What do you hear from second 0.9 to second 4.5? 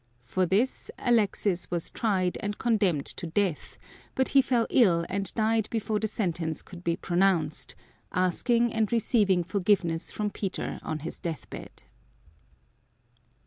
Alexis was tried and condemned to death, but he